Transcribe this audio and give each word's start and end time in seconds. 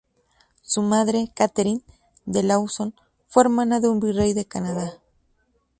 Su 0.63 0.81
madre, 0.81 1.31
Catherine 1.35 1.83
de 2.25 2.41
Lauzon, 2.41 2.95
fue 3.27 3.43
hermana 3.43 3.79
de 3.79 3.87
un 3.87 3.99
virrey 3.99 4.33
de 4.33 4.47
Canadá. 4.47 4.93